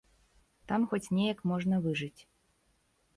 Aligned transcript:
Там 0.69 0.85
хоць 0.93 1.11
неяк 1.17 1.43
можна 1.51 1.75
выжыць. 1.85 2.21